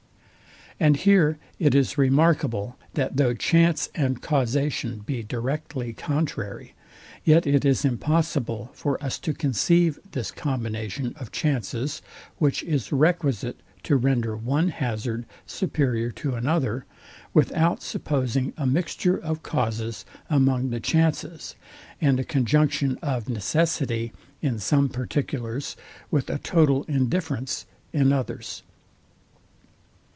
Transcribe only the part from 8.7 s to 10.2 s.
for us to conceive